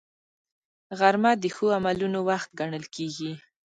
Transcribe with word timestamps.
غرمه 0.99 1.31
د 1.41 1.43
ښو 1.55 1.65
عملونو 1.77 2.19
وخت 2.29 2.49
ګڼل 2.59 2.85
کېږي 2.95 3.31